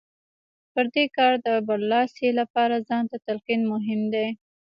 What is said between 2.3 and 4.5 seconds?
لپاره ځان ته تلقين مهم دی.